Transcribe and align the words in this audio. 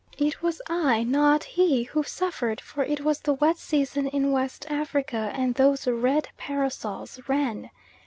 It 0.17 0.41
was 0.41 0.63
I, 0.67 1.03
not 1.03 1.43
he, 1.43 1.83
who 1.83 2.01
suffered, 2.01 2.59
for 2.59 2.83
it 2.83 3.01
was 3.01 3.19
the 3.19 3.35
wet 3.35 3.59
season 3.59 4.07
in 4.07 4.31
West 4.31 4.65
Africa 4.67 5.31
and 5.35 5.53
those 5.53 5.85
red 5.85 6.27
parasols 6.37 7.19
ran. 7.27 7.69